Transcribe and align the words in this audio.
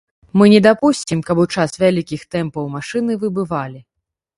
Мы 0.41 0.45
не 0.53 0.61
дапусцім, 0.67 1.21
каб 1.29 1.43
у 1.45 1.47
час 1.55 1.77
вялікіх 1.85 2.21
тэмпаў 2.35 2.65
машыны 2.81 3.23
выбывалі. 3.27 3.85